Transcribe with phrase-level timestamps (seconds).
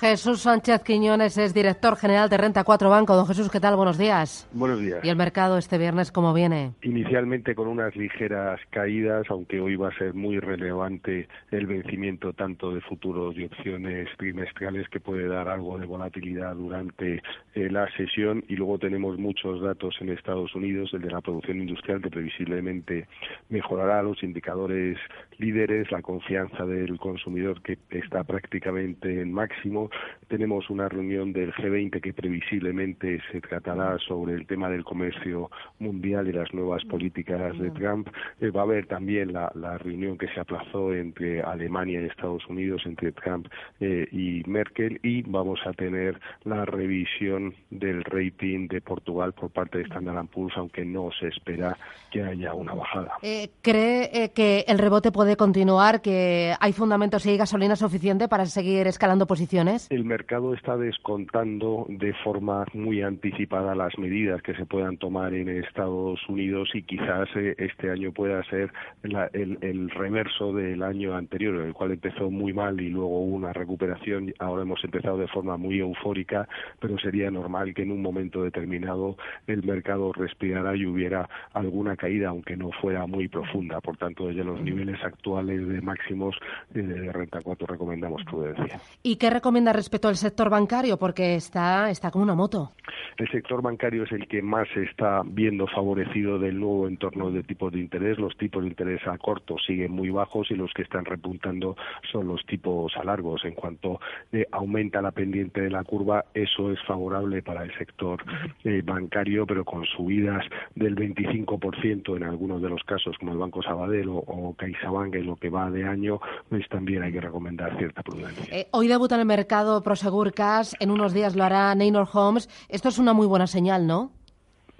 [0.00, 3.14] Jesús Sánchez Quiñones es director general de Renta 4 Banco.
[3.14, 3.76] Don Jesús, ¿qué tal?
[3.76, 4.48] Buenos días.
[4.50, 5.04] Buenos días.
[5.04, 6.72] ¿Y el mercado este viernes cómo viene?
[6.80, 12.72] Inicialmente con unas ligeras caídas, aunque hoy va a ser muy relevante el vencimiento tanto
[12.72, 17.22] de futuros y opciones trimestrales que puede dar algo de volatilidad durante
[17.54, 18.42] eh, la sesión.
[18.48, 23.06] Y luego tenemos muchos datos en Estados Unidos, el de la producción industrial que previsiblemente
[23.50, 24.96] mejorará los indicadores
[25.36, 29.89] líderes, la confianza del consumidor que está prácticamente en máximo
[30.28, 36.28] tenemos una reunión del G20 que previsiblemente se tratará sobre el tema del comercio mundial
[36.28, 38.08] y las nuevas políticas de Trump.
[38.40, 42.82] Eh, va a haber también la, reunión que se aplazó entre Alemania y Estados Unidos,
[42.84, 43.48] entre Trump
[43.80, 49.78] eh, y Merkel, y vamos a tener la revisión del rating de Portugal por parte
[49.78, 51.76] de Standard Poor's, aunque no se espera
[52.10, 53.12] que haya una bajada.
[53.22, 58.86] Eh, ¿Cree que el rebote puede continuar, que hay fundamentos y gasolina suficiente para seguir
[58.86, 59.79] escalando posiciones?
[59.88, 65.48] El mercado está descontando de forma muy anticipada las medidas que se puedan tomar en
[65.48, 68.72] Estados Unidos y quizás eh, este año pueda ser
[69.02, 74.34] el, reverso del año anterior, el cual empezó muy mal y luego hubo una recuperación.
[74.38, 79.16] Ahora hemos empezado de forma muy eufórica, pero sería normal que en un momento determinado
[79.46, 83.80] el mercado respirara y hubiera alguna caída, aunque no fuera muy profunda.
[83.80, 86.36] Por tanto, desde los niveles actuales de máximos
[86.74, 88.80] eh, de renta 4 recomendamos prudencia.
[89.02, 90.98] ¿Y qué recomienda respecto al sector bancario?
[90.98, 92.72] Porque está, está como una moto.
[93.16, 97.42] El sector bancario es el que más se está viendo favorecido del nuevo entorno de
[97.42, 98.18] tipos de interés.
[98.18, 101.76] Los tipos de interés a corto siguen muy bajos y los que están repuntando
[102.10, 103.44] son los tipos a largos.
[103.44, 104.00] En cuanto
[104.32, 108.22] eh, aumenta la pendiente de la curva, eso es favorable para el sector
[108.64, 110.44] eh, bancario, pero con subidas
[110.74, 115.36] del 25% en algunos de los casos, como el Banco Sabadell o, CaixaBank en lo
[115.36, 118.44] que va de año, pues también hay que recomendar cierta prudencia.
[118.50, 122.48] Eh, hoy debuta en el mercado Prosegur Cash, en unos días lo hará Neynor Homes.
[122.68, 124.12] Esto es una muy buena señal, ¿no?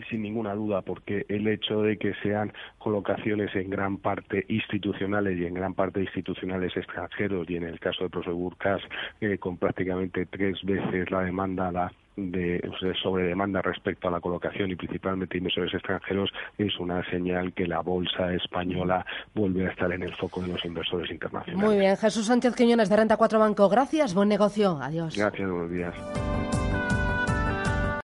[0.09, 5.45] sin ninguna duda, porque el hecho de que sean colocaciones en gran parte institucionales y
[5.45, 8.83] en gran parte institucionales extranjeros, y en el caso de Prosegur Cash,
[9.21, 12.61] eh, con prácticamente tres veces la demanda la de,
[13.03, 17.81] sobre demanda respecto a la colocación y principalmente inversores extranjeros es una señal que la
[17.81, 21.65] bolsa española vuelve a estar en el foco de los inversores internacionales.
[21.65, 25.17] Muy bien, Jesús Sánchez Quiñones de Renta 4 Banco, gracias, buen negocio, adiós.
[25.17, 25.95] Gracias, buenos días.